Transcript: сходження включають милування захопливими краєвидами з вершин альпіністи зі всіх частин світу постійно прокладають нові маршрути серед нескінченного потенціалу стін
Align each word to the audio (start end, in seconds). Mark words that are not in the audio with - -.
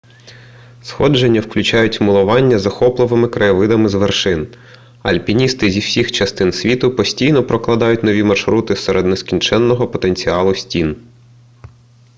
сходження 0.83 1.41
включають 1.41 2.01
милування 2.01 2.59
захопливими 2.59 3.27
краєвидами 3.27 3.89
з 3.89 3.93
вершин 3.93 4.47
альпіністи 5.01 5.71
зі 5.71 5.79
всіх 5.79 6.11
частин 6.11 6.51
світу 6.51 6.95
постійно 6.95 7.43
прокладають 7.43 8.03
нові 8.03 8.23
маршрути 8.23 8.75
серед 8.75 9.05
нескінченного 9.05 9.87
потенціалу 9.87 10.55
стін 10.55 10.95